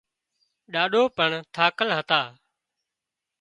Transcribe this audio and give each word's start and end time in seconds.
ڏاڏو 0.73 1.03
پڻ 1.17 1.29
ٿاڪل 1.55 1.89
هتا 1.97 2.21